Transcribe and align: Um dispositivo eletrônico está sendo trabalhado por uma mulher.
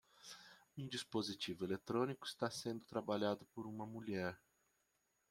Um 0.75 0.87
dispositivo 0.87 1.63
eletrônico 1.63 2.25
está 2.25 2.49
sendo 2.49 2.83
trabalhado 2.85 3.45
por 3.53 3.67
uma 3.67 3.85
mulher. 3.85 4.35